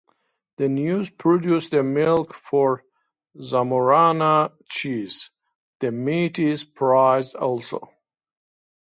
[0.57, 2.83] The ewes produce the milk for
[3.37, 5.29] Zamorana cheese;
[5.79, 7.87] the meat is prized also.